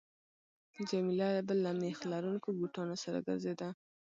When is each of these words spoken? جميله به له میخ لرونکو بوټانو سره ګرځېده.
جميله 0.89 1.29
به 1.47 1.53
له 1.63 1.71
میخ 1.81 1.97
لرونکو 2.11 2.49
بوټانو 2.59 2.95
سره 3.03 3.17
ګرځېده. 3.27 3.69